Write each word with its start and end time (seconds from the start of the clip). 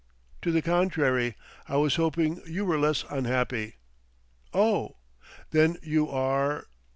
"To 0.41 0.51
the 0.51 0.63
contrary, 0.63 1.35
I 1.69 1.77
was 1.77 1.97
hoping 1.97 2.41
you 2.47 2.65
were 2.65 2.79
less 2.79 3.05
unhappy." 3.11 3.75
"Oh! 4.51 4.97
Then 5.51 5.77
you 5.83 6.09
are 6.09 6.65